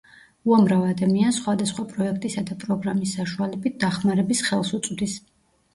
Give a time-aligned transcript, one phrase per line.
[0.51, 5.21] უამრავ ადამიანს სხვადასხვა პროექტისა და პროგრამის საშუალებით, დახმარების ხელს უწვდის.